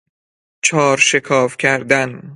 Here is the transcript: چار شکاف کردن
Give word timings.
چار 0.61 0.97
شکاف 0.97 1.57
کردن 1.57 2.29